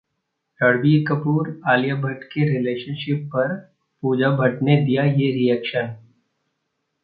[0.59, 3.55] रणबीर कपूर-आलिया भट्ट के रिलेशनशिप पर
[4.03, 5.95] पूजा भट्ट ने दिया ये रिएक्शन